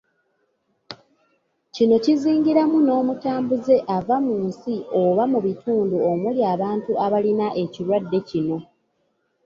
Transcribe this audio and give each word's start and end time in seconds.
Kino 1.73 1.95
kizingiramu 2.03 2.77
n’omutambuze 2.81 3.75
ava 3.97 4.15
mu 4.25 4.35
nsi 4.47 4.73
oba 5.01 5.23
mu 5.31 5.39
bitundu 5.45 5.95
omuli 6.11 6.41
abantu 6.53 6.91
abalina 7.05 7.47
ekirwadde 7.63 8.17
kino. 8.29 8.57